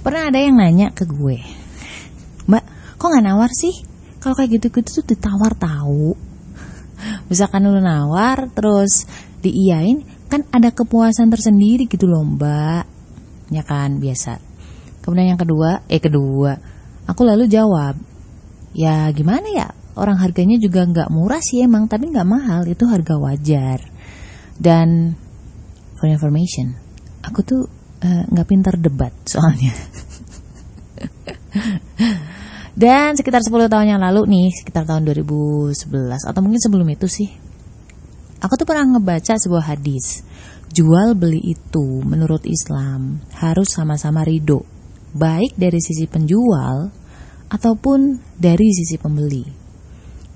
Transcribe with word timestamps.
Pernah 0.00 0.32
ada 0.32 0.40
yang 0.40 0.56
nanya 0.56 0.96
ke 0.96 1.04
gue, 1.04 1.44
Mbak, 2.48 2.64
kok 2.96 3.08
nggak 3.12 3.24
nawar 3.24 3.52
sih? 3.52 3.84
Kalau 4.16 4.32
kayak 4.32 4.56
gitu-gitu 4.56 5.00
tuh 5.00 5.06
ditawar 5.12 5.52
tahu. 5.56 6.16
Misalkan 7.28 7.68
lu 7.68 7.80
nawar, 7.80 8.48
terus 8.52 9.04
diiyain, 9.44 10.00
kan 10.32 10.44
ada 10.52 10.72
kepuasan 10.72 11.28
tersendiri 11.28 11.84
gitu 11.84 12.08
loh 12.08 12.24
mbak. 12.24 12.84
Ya 13.52 13.60
kan, 13.60 14.00
biasa. 14.00 14.40
Kemudian 15.04 15.36
yang 15.36 15.40
kedua, 15.40 15.84
eh 15.88 16.00
kedua, 16.00 16.56
aku 17.08 17.20
lalu 17.24 17.48
jawab, 17.48 17.96
ya 18.76 19.08
gimana 19.12 19.48
ya? 19.52 19.68
Orang 19.96 20.16
harganya 20.16 20.56
juga 20.56 20.84
nggak 20.84 21.12
murah 21.12 21.44
sih 21.44 21.60
emang, 21.60 21.88
tapi 21.88 22.08
nggak 22.08 22.28
mahal, 22.28 22.64
itu 22.64 22.88
harga 22.88 23.20
wajar. 23.20 23.84
Dan 24.56 25.16
for 25.96 26.08
information, 26.08 26.76
aku 27.24 27.40
tuh 27.44 27.62
nggak 28.02 28.46
uh, 28.46 28.48
pintar 28.48 28.74
debat 28.80 29.12
soalnya. 29.28 29.72
Dan 32.80 33.12
sekitar 33.12 33.44
10 33.44 33.68
tahun 33.68 33.92
yang 33.92 34.00
lalu 34.00 34.24
nih, 34.24 34.48
sekitar 34.56 34.88
tahun 34.88 35.04
2011 35.04 35.76
atau 36.24 36.40
mungkin 36.40 36.60
sebelum 36.64 36.88
itu 36.88 37.04
sih, 37.12 37.28
aku 38.40 38.56
tuh 38.56 38.64
pernah 38.64 38.96
ngebaca 38.96 39.36
sebuah 39.36 39.76
hadis. 39.76 40.24
Jual 40.70 41.18
beli 41.18 41.52
itu 41.52 42.00
menurut 42.00 42.46
Islam 42.46 43.20
harus 43.36 43.74
sama-sama 43.74 44.24
ridho, 44.24 44.64
baik 45.12 45.58
dari 45.60 45.82
sisi 45.82 46.08
penjual 46.08 46.88
ataupun 47.52 48.16
dari 48.38 48.70
sisi 48.72 48.96
pembeli. 48.96 49.59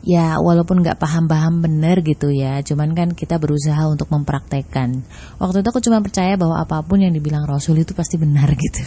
Ya 0.04 0.36
walaupun 0.36 0.84
nggak 0.84 1.00
paham-paham 1.00 1.64
bener 1.64 2.04
gitu 2.04 2.28
ya, 2.28 2.60
cuman 2.60 2.92
kan 2.92 3.08
kita 3.16 3.40
berusaha 3.40 3.88
untuk 3.88 4.12
mempraktekkan. 4.12 5.00
Waktu 5.40 5.64
itu 5.64 5.68
aku 5.72 5.80
cuma 5.80 6.04
percaya 6.04 6.36
bahwa 6.36 6.60
apa 6.60 6.84
pun 6.84 7.00
yang 7.00 7.16
dibilang 7.16 7.48
Rasul 7.48 7.80
itu 7.80 7.96
pasti 7.96 8.20
benar 8.20 8.52
gitu. 8.64 8.84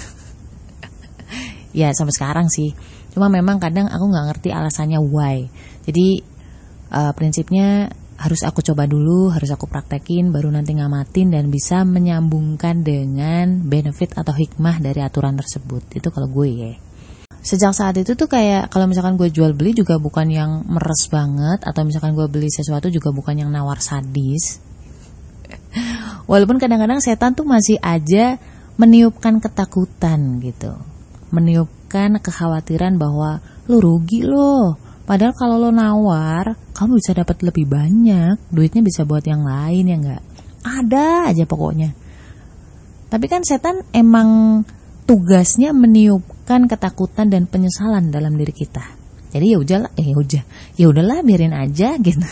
ya 1.78 1.94
sampai 1.94 2.14
sekarang 2.16 2.48
sih 2.50 2.74
cuma 3.14 3.30
memang 3.30 3.62
kadang 3.62 3.86
aku 3.86 4.06
nggak 4.10 4.26
ngerti 4.34 4.50
alasannya 4.50 4.98
why 4.98 5.46
jadi 5.86 6.26
uh, 6.90 7.14
prinsipnya 7.14 7.94
harus 8.18 8.42
aku 8.42 8.66
coba 8.66 8.90
dulu 8.90 9.30
harus 9.30 9.54
aku 9.54 9.70
praktekin 9.70 10.34
baru 10.34 10.50
nanti 10.50 10.74
ngamatin 10.74 11.30
dan 11.30 11.54
bisa 11.54 11.86
menyambungkan 11.86 12.82
dengan 12.82 13.62
benefit 13.62 14.18
atau 14.18 14.34
hikmah 14.34 14.82
dari 14.82 15.06
aturan 15.06 15.38
tersebut 15.38 15.86
itu 15.94 16.10
kalau 16.10 16.26
gue 16.34 16.50
ya 16.50 16.74
sejak 17.42 17.72
saat 17.72 17.96
itu 17.98 18.14
tuh 18.18 18.28
kayak 18.28 18.70
kalau 18.74 18.90
misalkan 18.90 19.16
gue 19.16 19.32
jual 19.32 19.54
beli 19.56 19.74
juga 19.78 19.98
bukan 20.02 20.28
yang 20.28 20.52
meres 20.68 21.08
banget 21.08 21.64
atau 21.64 21.82
misalkan 21.88 22.14
gue 22.18 22.28
beli 22.28 22.52
sesuatu 22.52 22.92
juga 22.92 23.14
bukan 23.14 23.40
yang 23.40 23.50
nawar 23.54 23.80
sadis 23.80 24.60
walaupun 26.32 26.60
kadang-kadang 26.60 27.00
setan 27.00 27.38
tuh 27.38 27.48
masih 27.48 27.80
aja 27.80 28.36
meniupkan 28.76 29.40
ketakutan 29.40 30.44
gitu 30.44 30.76
meniupkan 31.32 32.20
kekhawatiran 32.24 32.96
bahwa 32.96 33.44
lo 33.68 33.78
rugi 33.84 34.24
loh. 34.24 34.80
Padahal 35.08 35.32
kalau 35.36 35.56
lo 35.56 35.72
nawar, 35.72 36.60
kamu 36.76 37.00
bisa 37.00 37.16
dapat 37.16 37.40
lebih 37.40 37.64
banyak, 37.64 38.36
duitnya 38.52 38.84
bisa 38.84 39.08
buat 39.08 39.24
yang 39.24 39.48
lain 39.48 39.88
ya 39.88 39.96
enggak? 39.96 40.24
Ada 40.68 41.32
aja 41.32 41.44
pokoknya. 41.48 41.96
Tapi 43.08 43.26
kan 43.32 43.40
setan 43.48 43.88
emang 43.96 44.62
tugasnya 45.08 45.72
meniupkan 46.48 46.72
ketakutan 46.72 47.28
dan 47.28 47.44
penyesalan 47.44 48.08
dalam 48.08 48.40
diri 48.40 48.56
kita. 48.56 48.80
Jadi 49.36 49.52
ya 49.52 49.60
udahlah, 49.60 49.92
eh 50.00 50.08
ya 50.08 50.16
udah, 50.16 50.44
ya 50.80 50.86
udahlah 50.88 51.20
biarin 51.20 51.52
aja 51.52 51.90
gitu. 52.08 52.24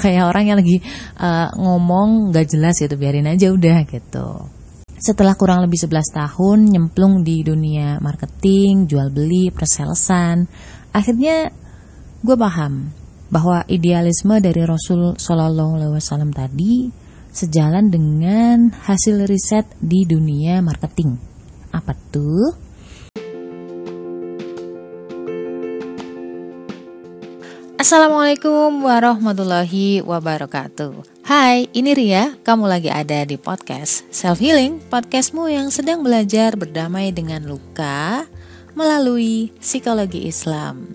Kayak 0.00 0.32
orang 0.32 0.44
yang 0.48 0.56
lagi 0.56 0.80
uh, 1.20 1.52
ngomong 1.52 2.32
gak 2.32 2.48
jelas 2.48 2.80
gitu, 2.80 2.96
biarin 2.96 3.28
aja 3.28 3.52
udah 3.52 3.84
gitu. 3.84 4.48
Setelah 4.96 5.36
kurang 5.36 5.60
lebih 5.68 5.76
11 5.76 6.00
tahun 6.16 6.58
nyemplung 6.72 7.20
di 7.20 7.44
dunia 7.44 8.00
marketing, 8.00 8.88
jual 8.88 9.12
beli, 9.12 9.52
perselesan, 9.52 10.48
akhirnya 10.96 11.52
gue 12.24 12.36
paham 12.40 12.88
bahwa 13.28 13.68
idealisme 13.68 14.40
dari 14.40 14.64
Rasul 14.64 15.20
Shallallahu 15.20 15.76
Alaihi 15.76 15.92
Wasallam 15.92 16.32
tadi 16.32 16.88
sejalan 17.30 17.92
dengan 17.92 18.72
hasil 18.72 19.28
riset 19.28 19.68
di 19.76 20.08
dunia 20.08 20.64
marketing. 20.64 21.20
Apa 21.70 21.92
tuh? 22.10 22.69
Assalamualaikum 27.80 28.84
warahmatullahi 28.84 30.04
wabarakatuh. 30.04 31.24
Hai, 31.24 31.64
ini 31.72 31.96
Ria. 31.96 32.36
Kamu 32.44 32.68
lagi 32.68 32.92
ada 32.92 33.24
di 33.24 33.40
podcast 33.40 34.04
Self 34.12 34.36
Healing, 34.36 34.84
podcastmu 34.92 35.48
yang 35.48 35.72
sedang 35.72 36.04
belajar 36.04 36.60
berdamai 36.60 37.08
dengan 37.08 37.40
luka 37.48 38.28
melalui 38.76 39.48
psikologi 39.64 40.28
Islam. 40.28 40.92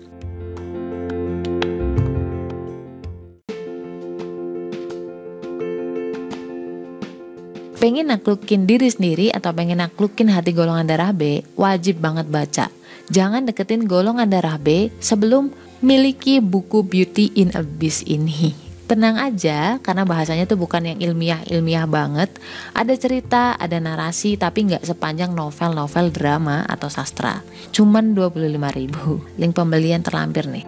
Pengen 7.82 8.14
naklukin 8.14 8.62
diri 8.70 8.86
sendiri 8.86 9.34
atau 9.34 9.50
pengen 9.50 9.82
naklukin 9.82 10.30
hati 10.30 10.54
golongan 10.54 10.86
darah 10.86 11.10
B, 11.10 11.42
wajib 11.58 11.98
banget 11.98 12.30
baca. 12.30 12.70
Jangan 13.10 13.42
deketin 13.42 13.90
golongan 13.90 14.30
darah 14.30 14.54
B 14.54 14.94
sebelum 15.02 15.65
miliki 15.84 16.40
buku 16.40 16.84
Beauty 16.84 17.36
in 17.40 17.52
Abyss 17.52 18.04
ini 18.06 18.66
tenang 18.86 19.18
aja 19.18 19.82
karena 19.82 20.06
bahasanya 20.06 20.46
tuh 20.46 20.62
bukan 20.62 20.94
yang 20.94 20.98
ilmiah-ilmiah 21.02 21.90
banget. 21.90 22.30
Ada 22.70 22.94
cerita, 22.94 23.58
ada 23.58 23.82
narasi 23.82 24.38
tapi 24.38 24.70
nggak 24.70 24.86
sepanjang 24.86 25.34
novel-novel 25.34 26.14
drama 26.14 26.62
atau 26.62 26.86
sastra. 26.86 27.42
Cuman 27.74 28.14
25 28.14 28.78
ribu. 28.78 29.20
Link 29.42 29.52
pembelian 29.58 30.06
terlampir 30.06 30.46
nih. 30.46 30.64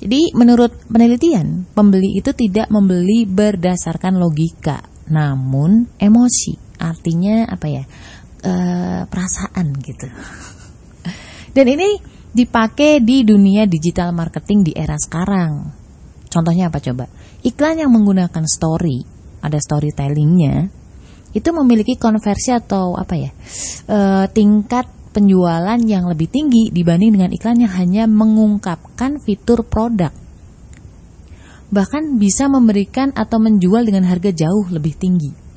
Jadi 0.00 0.32
menurut 0.32 0.88
penelitian, 0.88 1.68
pembeli 1.76 2.16
itu 2.16 2.32
tidak 2.32 2.72
membeli 2.72 3.28
berdasarkan 3.28 4.16
logika, 4.16 4.80
namun 5.12 5.92
emosi. 6.00 6.80
Artinya 6.80 7.44
apa 7.44 7.66
ya? 7.68 7.84
E, 8.40 8.52
perasaan 9.04 9.76
gitu. 9.84 10.08
Dan 11.50 11.66
ini 11.66 11.98
dipakai 12.30 13.02
di 13.02 13.26
dunia 13.26 13.66
digital 13.66 14.14
marketing 14.14 14.70
di 14.70 14.72
era 14.74 14.94
sekarang. 14.94 15.66
Contohnya 16.30 16.70
apa 16.70 16.78
coba? 16.78 17.10
Iklan 17.42 17.82
yang 17.82 17.90
menggunakan 17.90 18.46
story, 18.46 19.02
ada 19.42 19.58
storytellingnya, 19.58 20.70
itu 21.34 21.50
memiliki 21.50 21.98
konversi 21.98 22.54
atau 22.54 22.94
apa 22.94 23.14
ya, 23.18 23.30
e, 23.90 23.98
tingkat 24.30 24.86
penjualan 25.10 25.78
yang 25.82 26.06
lebih 26.06 26.30
tinggi 26.30 26.70
dibanding 26.70 27.18
dengan 27.18 27.30
iklan 27.34 27.58
yang 27.58 27.74
hanya 27.74 28.06
mengungkapkan 28.06 29.18
fitur 29.18 29.66
produk. 29.66 30.14
Bahkan 31.70 32.18
bisa 32.18 32.46
memberikan 32.46 33.10
atau 33.14 33.42
menjual 33.42 33.86
dengan 33.86 34.06
harga 34.06 34.30
jauh 34.30 34.70
lebih 34.70 34.94
tinggi. 34.98 35.49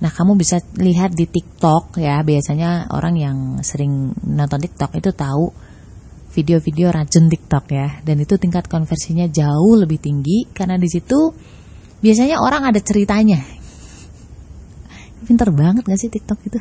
Nah, 0.00 0.08
kamu 0.08 0.32
bisa 0.40 0.56
lihat 0.80 1.12
di 1.12 1.28
TikTok 1.28 2.00
ya, 2.00 2.24
biasanya 2.24 2.88
orang 2.96 3.14
yang 3.20 3.38
sering 3.60 4.16
nonton 4.24 4.64
TikTok 4.64 4.96
itu 4.96 5.12
tahu 5.12 5.52
video-video 6.32 6.88
racun 6.88 7.28
TikTok 7.28 7.64
ya. 7.68 7.88
Dan 8.00 8.24
itu 8.24 8.40
tingkat 8.40 8.64
konversinya 8.64 9.28
jauh 9.28 9.76
lebih 9.76 10.00
tinggi 10.00 10.48
karena 10.56 10.80
di 10.80 10.88
situ 10.88 11.36
biasanya 12.00 12.40
orang 12.40 12.72
ada 12.72 12.80
ceritanya. 12.80 13.44
Pinter 15.20 15.52
banget 15.52 15.84
gak 15.84 16.00
sih 16.00 16.08
TikTok 16.08 16.38
itu? 16.48 16.58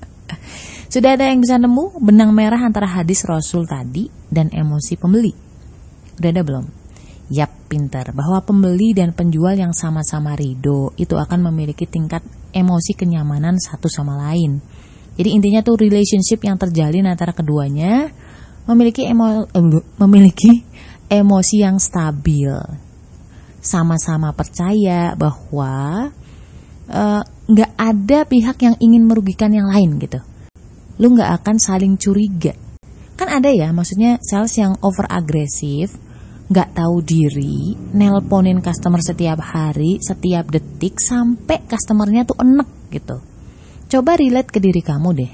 Sudah 0.96 1.12
ada 1.12 1.28
yang 1.28 1.44
bisa 1.44 1.60
nemu 1.60 2.00
benang 2.00 2.32
merah 2.32 2.64
antara 2.64 2.88
hadis 2.88 3.20
Rasul 3.28 3.68
tadi 3.68 4.08
dan 4.32 4.48
emosi 4.48 4.96
pembeli? 4.96 5.34
Udah 6.16 6.30
ada 6.32 6.40
belum? 6.40 6.66
Yap, 7.26 7.68
pinter. 7.68 8.14
Bahwa 8.14 8.40
pembeli 8.40 8.94
dan 8.94 9.12
penjual 9.12 9.58
yang 9.58 9.74
sama-sama 9.74 10.38
ridho 10.38 10.94
itu 10.96 11.18
akan 11.18 11.50
memiliki 11.50 11.84
tingkat 11.84 12.22
emosi 12.56 12.96
kenyamanan 12.96 13.60
satu 13.60 13.92
sama 13.92 14.16
lain. 14.16 14.58
Jadi 15.16 15.28
intinya 15.32 15.60
tuh 15.60 15.76
relationship 15.80 16.44
yang 16.44 16.56
terjalin 16.56 17.04
antara 17.08 17.36
keduanya 17.36 18.08
memiliki 18.68 19.04
emo, 19.08 19.48
memiliki 20.00 20.64
emosi 21.08 21.56
yang 21.60 21.76
stabil. 21.76 22.52
Sama-sama 23.60 24.30
percaya 24.32 25.12
bahwa 25.18 26.08
eh, 26.86 27.22
nggak 27.24 27.72
uh, 27.74 27.78
ada 27.78 28.18
pihak 28.24 28.56
yang 28.62 28.76
ingin 28.78 29.04
merugikan 29.06 29.50
yang 29.50 29.68
lain 29.68 29.98
gitu. 29.98 30.20
Lu 31.02 31.12
nggak 31.12 31.42
akan 31.42 31.56
saling 31.58 31.94
curiga. 31.98 32.54
Kan 33.16 33.32
ada 33.32 33.48
ya, 33.48 33.72
maksudnya 33.72 34.20
sales 34.20 34.52
yang 34.60 34.76
over 34.84 35.08
agresif, 35.08 35.96
nggak 36.46 36.78
tahu 36.78 37.02
diri, 37.02 37.74
nelponin 37.94 38.62
customer 38.62 39.02
setiap 39.02 39.42
hari, 39.42 39.98
setiap 39.98 40.46
detik 40.50 41.02
sampai 41.02 41.66
customernya 41.66 42.22
tuh 42.22 42.38
enek 42.38 42.68
gitu. 42.94 43.18
Coba 43.86 44.18
relate 44.18 44.50
ke 44.50 44.58
diri 44.62 44.82
kamu 44.82 45.08
deh. 45.14 45.32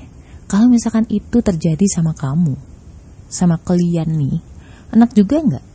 Kalau 0.49 0.69
misalkan 0.69 1.09
itu 1.13 1.41
terjadi 1.41 1.85
sama 1.89 2.13
kamu, 2.17 2.57
sama 3.29 3.57
kalian 3.61 4.09
nih, 4.09 4.37
enak 4.93 5.13
juga 5.17 5.41
nggak? 5.41 5.67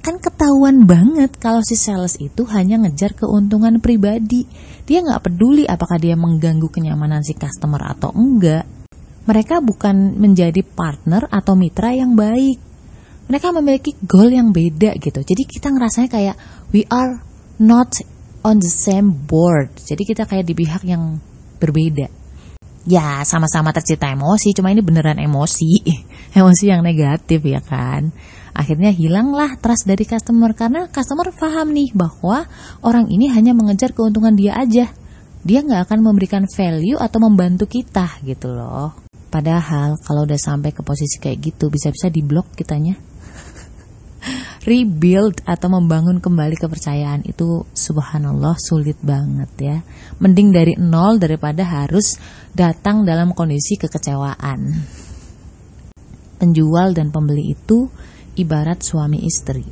kan 0.00 0.16
ketahuan 0.16 0.88
banget 0.88 1.36
kalau 1.36 1.60
si 1.60 1.76
sales 1.76 2.16
itu 2.16 2.48
hanya 2.48 2.80
ngejar 2.80 3.12
keuntungan 3.12 3.78
pribadi. 3.84 4.48
Dia 4.88 5.04
nggak 5.04 5.28
peduli 5.28 5.68
apakah 5.68 6.00
dia 6.00 6.16
mengganggu 6.16 6.66
kenyamanan 6.72 7.20
si 7.20 7.36
customer 7.36 7.84
atau 7.84 8.10
enggak. 8.16 8.64
Mereka 9.28 9.60
bukan 9.60 10.16
menjadi 10.16 10.64
partner 10.64 11.28
atau 11.28 11.54
mitra 11.54 11.92
yang 11.92 12.16
baik. 12.16 12.69
Mereka 13.30 13.54
memiliki 13.54 13.94
goal 14.02 14.34
yang 14.34 14.50
beda 14.50 14.98
gitu. 14.98 15.22
Jadi 15.22 15.42
kita 15.46 15.70
ngerasanya 15.70 16.10
kayak 16.10 16.36
we 16.74 16.82
are 16.90 17.22
not 17.62 17.94
on 18.42 18.58
the 18.58 18.68
same 18.68 19.14
board. 19.14 19.70
Jadi 19.78 20.02
kita 20.02 20.26
kayak 20.26 20.50
di 20.50 20.54
pihak 20.58 20.82
yang 20.82 21.22
berbeda. 21.62 22.10
Ya 22.90 23.22
sama-sama 23.22 23.70
tercipta 23.70 24.10
emosi, 24.10 24.50
cuma 24.56 24.74
ini 24.74 24.82
beneran 24.82 25.22
emosi. 25.22 25.86
emosi 26.38 26.64
yang 26.74 26.82
negatif 26.82 27.38
ya 27.46 27.62
kan 27.62 28.10
Akhirnya 28.50 28.90
hilanglah 28.90 29.54
trust 29.62 29.86
dari 29.86 30.02
customer 30.02 30.50
karena 30.52 30.90
customer 30.90 31.30
paham 31.30 31.70
nih 31.70 31.94
bahwa 31.94 32.50
orang 32.82 33.06
ini 33.06 33.30
hanya 33.30 33.54
mengejar 33.54 33.94
keuntungan 33.94 34.34
dia 34.34 34.58
aja. 34.58 34.90
Dia 35.40 35.64
nggak 35.64 35.88
akan 35.88 35.98
memberikan 36.04 36.44
value 36.44 36.98
atau 37.00 37.18
membantu 37.22 37.64
kita 37.70 38.20
gitu 38.26 38.52
loh. 38.52 38.92
Padahal 39.30 39.96
kalau 40.02 40.26
udah 40.26 40.36
sampai 40.36 40.74
ke 40.74 40.82
posisi 40.82 41.22
kayak 41.22 41.38
gitu 41.40 41.70
bisa-bisa 41.70 42.10
diblok 42.10 42.52
kitanya. 42.58 42.98
Rebuild 44.60 45.40
atau 45.48 45.72
membangun 45.72 46.20
kembali 46.20 46.60
kepercayaan 46.60 47.24
itu 47.24 47.64
subhanallah 47.72 48.60
sulit 48.60 49.00
banget 49.00 49.50
ya. 49.56 49.76
Mending 50.20 50.52
dari 50.52 50.76
nol 50.76 51.16
daripada 51.16 51.64
harus 51.64 52.20
datang 52.52 53.08
dalam 53.08 53.32
kondisi 53.32 53.80
kekecewaan. 53.80 54.60
Penjual 56.36 56.92
dan 56.92 57.08
pembeli 57.08 57.56
itu 57.56 57.88
ibarat 58.36 58.84
suami 58.84 59.24
istri, 59.24 59.64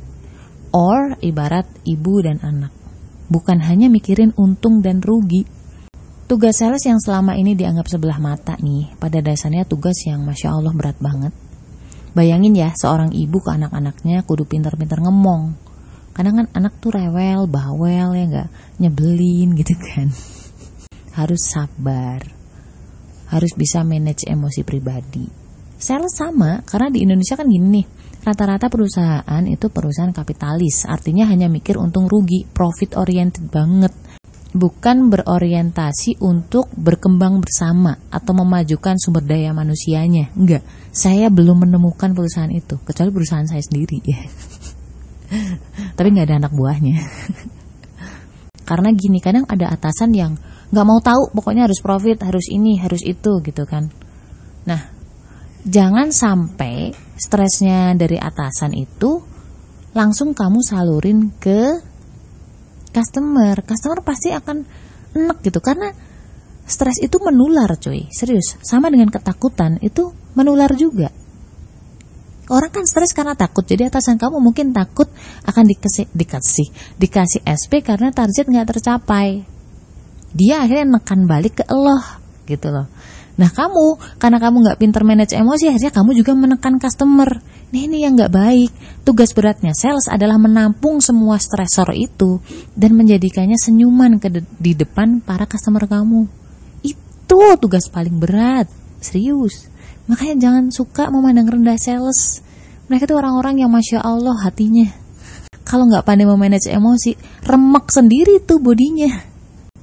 or 0.73 1.13
ibarat 1.21 1.69
ibu 1.85 2.25
dan 2.25 2.41
anak. 2.41 2.73
Bukan 3.29 3.61
hanya 3.61 3.93
mikirin 3.93 4.33
untung 4.41 4.81
dan 4.81 5.05
rugi. 5.05 5.45
Tugas 6.25 6.61
sales 6.61 6.81
yang 6.85 6.97
selama 6.97 7.37
ini 7.37 7.53
dianggap 7.53 7.85
sebelah 7.85 8.17
mata 8.17 8.57
nih, 8.57 8.97
pada 8.97 9.21
dasarnya 9.21 9.69
tugas 9.69 10.01
yang 10.09 10.25
masya 10.25 10.49
Allah 10.49 10.73
berat 10.73 10.97
banget. 10.97 11.33
Bayangin 12.13 12.57
ya, 12.57 12.69
seorang 12.73 13.13
ibu 13.13 13.37
ke 13.41 13.53
anak-anaknya 13.53 14.25
kudu 14.25 14.49
pintar-pintar 14.49 14.99
ngemong. 15.01 15.53
Kadang 16.13 16.43
kan 16.43 16.47
anak 16.57 16.81
tuh 16.81 16.93
rewel, 16.93 17.45
bawel 17.45 18.09
ya 18.17 18.25
nggak, 18.25 18.49
nyebelin 18.81 19.55
gitu 19.55 19.77
kan. 19.77 20.09
Harus 21.19 21.51
sabar, 21.51 22.21
harus 23.27 23.51
bisa 23.51 23.83
manage 23.83 24.23
emosi 24.23 24.63
pribadi. 24.63 25.27
Sales 25.75 26.15
sama, 26.15 26.63
karena 26.63 26.87
di 26.87 27.03
Indonesia 27.03 27.35
kan 27.35 27.43
gini 27.43 27.67
nih, 27.81 27.85
Rata-rata 28.19 28.67
perusahaan 28.67 29.43
itu 29.47 29.71
perusahaan 29.71 30.11
kapitalis, 30.11 30.83
artinya 30.83 31.23
hanya 31.31 31.47
mikir 31.47 31.79
untung 31.79 32.11
rugi, 32.11 32.43
profit 32.43 32.99
oriented 32.99 33.47
banget. 33.47 33.95
Bukan 34.49 35.13
berorientasi 35.13 36.17
untuk 36.25 36.73
berkembang 36.73 37.37
bersama 37.37 37.93
atau 38.09 38.33
memajukan 38.33 38.97
sumber 38.97 39.21
daya 39.21 39.53
manusianya. 39.53 40.33
Enggak, 40.33 40.65
saya 40.89 41.29
belum 41.29 41.69
menemukan 41.69 42.17
perusahaan 42.17 42.49
itu, 42.49 42.81
kecuali 42.81 43.13
perusahaan 43.13 43.45
saya 43.45 43.61
sendiri 43.61 44.01
ya. 44.01 44.19
Tapi 45.97 46.07
nggak 46.09 46.27
ada 46.33 46.37
anak 46.41 46.53
buahnya. 46.57 46.97
Karena 48.69 48.89
gini, 48.93 49.21
kadang 49.21 49.45
ada 49.45 49.69
atasan 49.69 50.13
yang 50.17 50.33
nggak 50.73 50.85
mau 50.85 50.97
tahu, 51.01 51.33
pokoknya 51.33 51.69
harus 51.69 51.81
profit, 51.81 52.17
harus 52.21 52.49
ini, 52.49 52.81
harus 52.81 53.05
itu 53.05 53.41
gitu 53.45 53.65
kan. 53.69 53.89
Nah, 54.65 54.81
jangan 55.65 56.09
sampai 56.13 56.93
stresnya 57.17 57.97
dari 57.97 58.17
atasan 58.17 58.73
itu 58.77 59.21
langsung 59.97 60.37
kamu 60.37 60.61
salurin 60.61 61.33
ke 61.41 61.81
customer. 62.91 63.55
Customer 63.65 63.99
pasti 64.01 64.33
akan 64.33 64.65
enek 65.15 65.37
gitu 65.45 65.59
karena 65.61 65.89
stres 66.69 67.01
itu 67.01 67.17
menular 67.21 67.69
cuy. 67.81 68.09
Serius, 68.13 68.61
sama 68.61 68.93
dengan 68.93 69.09
ketakutan 69.09 69.81
itu 69.81 70.13
menular 70.37 70.69
juga. 70.77 71.09
Orang 72.49 72.73
kan 72.73 72.85
stres 72.89 73.13
karena 73.13 73.37
takut, 73.37 73.61
jadi 73.61 73.93
atasan 73.93 74.17
kamu 74.17 74.41
mungkin 74.41 74.73
takut 74.73 75.05
akan 75.45 75.69
dikasih, 75.69 76.09
dikasih, 76.09 76.97
dikasih 76.97 77.45
SP 77.45 77.85
karena 77.85 78.09
target 78.09 78.49
nggak 78.49 78.73
tercapai. 78.73 79.45
Dia 80.33 80.65
akhirnya 80.65 80.97
nekan 80.97 81.29
balik 81.29 81.61
ke 81.61 81.63
Allah 81.69 82.17
gitu 82.49 82.73
loh. 82.73 82.89
Nah 83.39 83.47
kamu, 83.55 84.19
karena 84.19 84.35
kamu 84.35 84.55
nggak 84.67 84.77
pinter 84.83 85.07
manage 85.07 85.31
emosi, 85.31 85.71
akhirnya 85.71 85.95
kamu 85.95 86.11
juga 86.11 86.35
menekan 86.35 86.75
customer. 86.75 87.39
Nih 87.71 87.87
ini 87.87 88.03
yang 88.03 88.19
nggak 88.19 88.35
baik. 88.35 88.71
Tugas 89.07 89.31
beratnya 89.31 89.71
sales 89.71 90.11
adalah 90.11 90.35
menampung 90.35 90.99
semua 90.99 91.39
stresor 91.39 91.95
itu 91.95 92.43
dan 92.75 92.99
menjadikannya 92.99 93.55
senyuman 93.55 94.19
ke 94.19 94.27
de 94.27 94.43
di 94.59 94.75
depan 94.75 95.23
para 95.23 95.47
customer 95.47 95.87
kamu. 95.87 96.27
Itu 96.83 97.39
tugas 97.55 97.87
paling 97.87 98.19
berat, 98.19 98.67
serius. 98.99 99.71
Makanya 100.11 100.35
jangan 100.35 100.65
suka 100.75 101.07
memandang 101.07 101.47
rendah 101.47 101.79
sales. 101.79 102.43
Mereka 102.91 103.07
itu 103.07 103.15
orang-orang 103.15 103.63
yang 103.63 103.71
masya 103.71 104.03
Allah 104.03 104.35
hatinya. 104.43 104.89
Kalau 105.63 105.85
nggak 105.85 106.03
pandai 106.03 106.25
memanage 106.25 106.67
emosi, 106.67 107.13
remek 107.45 107.93
sendiri 107.93 108.41
tuh 108.41 108.57
bodinya. 108.57 109.21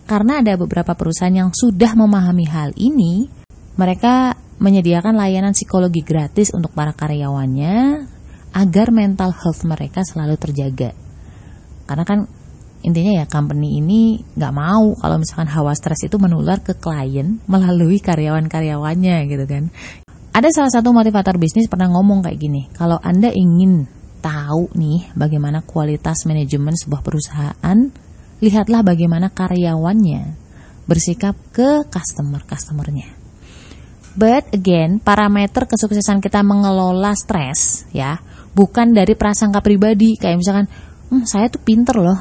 Karena 0.06 0.42
ada 0.42 0.58
beberapa 0.58 0.98
perusahaan 0.98 1.30
yang 1.30 1.50
sudah 1.54 1.94
memahami 1.94 2.46
hal 2.50 2.74
ini, 2.74 3.30
mereka 3.76 4.36
menyediakan 4.56 5.16
layanan 5.16 5.52
psikologi 5.52 6.00
gratis 6.00 6.52
untuk 6.56 6.72
para 6.72 6.96
karyawannya 6.96 8.08
agar 8.56 8.88
mental 8.88 9.36
health 9.36 9.68
mereka 9.68 10.00
selalu 10.00 10.40
terjaga. 10.40 10.96
Karena 11.84 12.04
kan 12.08 12.24
intinya 12.80 13.20
ya 13.20 13.24
company 13.28 13.80
ini 13.80 14.20
nggak 14.36 14.54
mau 14.56 14.96
kalau 14.96 15.16
misalkan 15.20 15.48
hawa 15.52 15.76
stres 15.76 16.08
itu 16.08 16.16
menular 16.16 16.64
ke 16.64 16.72
klien 16.76 17.36
melalui 17.44 18.00
karyawan-karyawannya 18.00 19.16
gitu 19.28 19.44
kan. 19.44 19.68
Ada 20.36 20.52
salah 20.52 20.72
satu 20.72 20.92
motivator 20.92 21.40
bisnis 21.40 21.64
pernah 21.64 21.88
ngomong 21.88 22.20
kayak 22.20 22.36
gini, 22.36 22.68
kalau 22.76 23.00
Anda 23.00 23.32
ingin 23.32 23.88
tahu 24.20 24.68
nih 24.76 25.16
bagaimana 25.16 25.64
kualitas 25.64 26.28
manajemen 26.28 26.76
sebuah 26.76 27.00
perusahaan, 27.00 27.78
lihatlah 28.44 28.84
bagaimana 28.84 29.32
karyawannya 29.32 30.36
bersikap 30.84 31.40
ke 31.56 31.88
customer-customernya. 31.88 33.15
But 34.16 34.48
again, 34.56 34.96
parameter 35.04 35.68
kesuksesan 35.68 36.24
kita 36.24 36.40
mengelola 36.40 37.12
stres 37.12 37.84
ya, 37.92 38.16
bukan 38.56 38.96
dari 38.96 39.12
prasangka 39.12 39.60
pribadi 39.60 40.16
kayak 40.16 40.40
misalkan, 40.40 40.66
hm, 41.12 41.28
saya 41.28 41.52
tuh 41.52 41.60
pinter 41.60 42.00
loh 42.00 42.16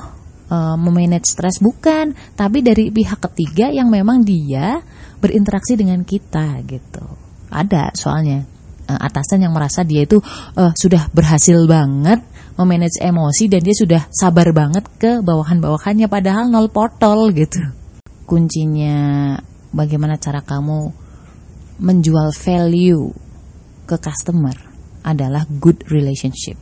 uh, 0.51 0.75
memanage 0.75 1.31
stres 1.31 1.63
bukan, 1.63 2.11
tapi 2.35 2.59
dari 2.59 2.91
pihak 2.91 3.23
ketiga 3.31 3.71
yang 3.71 3.87
memang 3.87 4.27
dia 4.27 4.83
berinteraksi 5.23 5.79
dengan 5.79 6.03
kita 6.03 6.59
gitu. 6.67 7.05
Ada 7.47 7.95
soalnya 7.95 8.43
uh, 8.91 8.99
atasan 8.99 9.47
yang 9.47 9.55
merasa 9.55 9.87
dia 9.87 10.03
itu 10.03 10.19
uh, 10.59 10.75
sudah 10.75 11.07
berhasil 11.15 11.55
banget 11.63 12.19
memanage 12.59 12.99
emosi 12.99 13.51
dan 13.51 13.63
dia 13.63 13.75
sudah 13.75 14.01
sabar 14.11 14.51
banget 14.51 14.83
ke 14.99 15.23
bawahan-bawahannya 15.23 16.11
padahal 16.11 16.51
nol 16.51 16.67
portol 16.71 17.31
gitu. 17.31 17.59
Kuncinya 18.27 19.35
bagaimana 19.71 20.19
cara 20.19 20.43
kamu 20.43 21.04
menjual 21.79 22.31
value 22.31 23.11
ke 23.85 23.95
customer 23.99 24.55
adalah 25.05 25.45
good 25.61 25.85
relationship. 25.91 26.57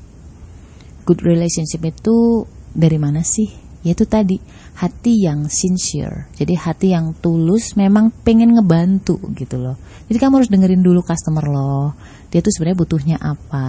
Good 1.04 1.24
relationship 1.24 1.84
itu 1.84 2.48
dari 2.74 3.00
mana 3.00 3.24
sih? 3.24 3.48
Yaitu 3.84 4.08
tadi 4.08 4.40
hati 4.80 5.28
yang 5.28 5.52
sincere. 5.52 6.32
Jadi 6.34 6.56
hati 6.56 6.96
yang 6.96 7.12
tulus 7.20 7.76
memang 7.76 8.16
pengen 8.24 8.56
ngebantu 8.56 9.20
gitu 9.36 9.60
loh. 9.60 9.76
Jadi 10.08 10.18
kamu 10.20 10.40
harus 10.40 10.52
dengerin 10.52 10.84
dulu 10.84 11.04
customer 11.04 11.44
lo. 11.44 11.92
Dia 12.32 12.40
tuh 12.42 12.50
sebenarnya 12.50 12.80
butuhnya 12.80 13.18
apa, 13.22 13.68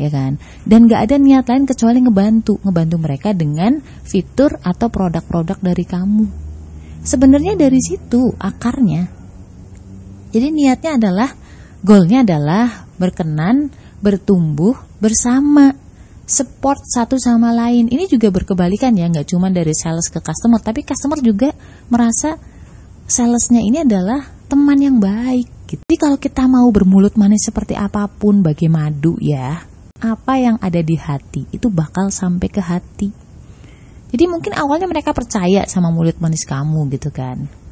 ya 0.00 0.08
kan? 0.08 0.38
Dan 0.64 0.88
gak 0.88 1.10
ada 1.10 1.16
niat 1.20 1.44
lain 1.50 1.68
kecuali 1.68 1.98
ngebantu, 2.00 2.62
ngebantu 2.64 2.96
mereka 2.96 3.28
dengan 3.36 3.82
fitur 4.06 4.56
atau 4.62 4.88
produk-produk 4.88 5.58
dari 5.60 5.84
kamu. 5.84 6.26
Sebenarnya 7.04 7.54
dari 7.58 7.78
situ 7.82 8.32
akarnya 8.38 9.15
jadi 10.30 10.48
niatnya 10.50 10.98
adalah 10.98 11.30
goalnya 11.82 12.26
adalah 12.26 12.86
berkenan, 12.98 13.70
bertumbuh 14.02 14.74
bersama, 14.98 15.72
support 16.26 16.82
satu 16.82 17.16
sama 17.16 17.54
lain. 17.54 17.86
Ini 17.86 18.10
juga 18.10 18.34
berkebalikan 18.34 18.92
ya, 18.98 19.06
nggak 19.06 19.30
cuma 19.30 19.48
dari 19.48 19.72
sales 19.72 20.10
ke 20.10 20.18
customer, 20.18 20.58
tapi 20.58 20.82
customer 20.82 21.22
juga 21.22 21.54
merasa 21.86 22.34
salesnya 23.06 23.62
ini 23.62 23.86
adalah 23.86 24.26
teman 24.50 24.78
yang 24.82 24.98
baik. 24.98 25.48
Gitu. 25.66 25.82
Jadi 25.86 25.96
kalau 25.98 26.18
kita 26.18 26.46
mau 26.46 26.66
bermulut 26.70 27.14
manis 27.18 27.46
seperti 27.46 27.74
apa 27.74 28.06
pun 28.06 28.42
bagi 28.42 28.70
madu 28.70 29.18
ya, 29.18 29.62
apa 30.02 30.32
yang 30.38 30.58
ada 30.62 30.78
di 30.82 30.94
hati 30.94 31.46
itu 31.50 31.70
bakal 31.70 32.10
sampai 32.10 32.48
ke 32.50 32.62
hati. 32.62 33.08
Jadi 34.06 34.24
mungkin 34.30 34.54
awalnya 34.54 34.86
mereka 34.86 35.10
percaya 35.10 35.66
sama 35.66 35.90
mulut 35.90 36.18
manis 36.22 36.46
kamu 36.46 36.86
gitu 36.94 37.10
kan. 37.10 37.65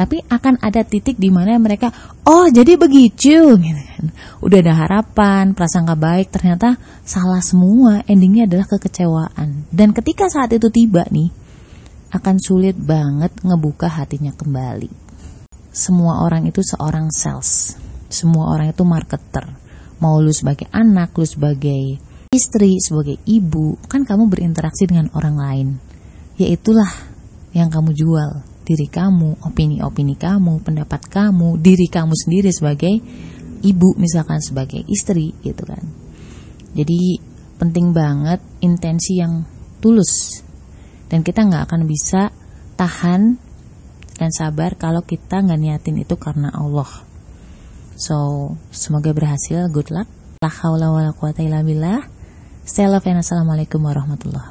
Tapi 0.00 0.16
akan 0.24 0.64
ada 0.64 0.80
titik 0.80 1.20
di 1.20 1.28
mana 1.28 1.60
mereka 1.60 1.92
oh 2.24 2.48
jadi 2.48 2.80
begitu 2.80 3.60
gitu 3.60 3.82
kan. 3.92 4.08
Udah 4.40 4.64
ada 4.64 4.72
harapan 4.72 5.52
prasangka 5.52 5.92
baik 5.92 6.32
ternyata 6.32 6.80
salah 7.04 7.44
semua. 7.44 8.00
Endingnya 8.08 8.48
adalah 8.48 8.64
kekecewaan. 8.64 9.68
Dan 9.68 9.92
ketika 9.92 10.32
saat 10.32 10.56
itu 10.56 10.72
tiba 10.72 11.04
nih 11.12 11.28
akan 12.16 12.40
sulit 12.40 12.80
banget 12.80 13.28
ngebuka 13.44 13.92
hatinya 13.92 14.32
kembali. 14.32 14.88
Semua 15.68 16.24
orang 16.24 16.48
itu 16.48 16.64
seorang 16.64 17.12
sales. 17.12 17.76
Semua 18.08 18.56
orang 18.56 18.72
itu 18.72 18.80
marketer. 18.88 19.52
Mau 20.00 20.16
lu 20.16 20.32
sebagai 20.32 20.64
anak 20.72 21.12
lu 21.12 21.28
sebagai 21.28 22.00
istri 22.32 22.80
sebagai 22.80 23.20
ibu 23.28 23.76
kan 23.84 24.08
kamu 24.08 24.32
berinteraksi 24.32 24.88
dengan 24.88 25.12
orang 25.12 25.36
lain. 25.36 25.68
Yaitulah 26.40 26.88
yang 27.52 27.68
kamu 27.68 27.92
jual 27.92 28.48
diri 28.70 28.86
kamu, 28.86 29.42
opini-opini 29.42 30.14
kamu, 30.14 30.62
pendapat 30.62 31.10
kamu, 31.10 31.58
diri 31.58 31.90
kamu 31.90 32.14
sendiri 32.14 32.54
sebagai 32.54 32.94
ibu 33.66 33.88
misalkan 33.98 34.38
sebagai 34.38 34.86
istri 34.86 35.34
gitu 35.42 35.66
kan. 35.66 35.82
Jadi 36.70 37.18
penting 37.58 37.90
banget 37.90 38.38
intensi 38.62 39.18
yang 39.18 39.42
tulus 39.82 40.46
dan 41.10 41.26
kita 41.26 41.42
nggak 41.42 41.66
akan 41.66 41.82
bisa 41.90 42.30
tahan 42.78 43.42
dan 44.14 44.30
sabar 44.30 44.78
kalau 44.78 45.02
kita 45.02 45.42
nggak 45.42 45.58
niatin 45.58 45.98
itu 45.98 46.14
karena 46.14 46.54
Allah. 46.54 46.88
So 47.98 48.54
semoga 48.70 49.10
berhasil. 49.10 49.66
Good 49.68 49.90
luck. 49.90 50.08
La 50.40 50.48
haula 50.48 50.94
wala 50.94 51.10
quwata 51.10 51.42
illa 51.42 51.66
billah. 51.66 52.06
Stay 52.62 52.86
love 52.86 53.04
and 53.10 53.18
assalamualaikum 53.18 53.82
warahmatullahi 53.82 54.48